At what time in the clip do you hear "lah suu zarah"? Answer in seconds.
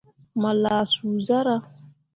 0.61-1.63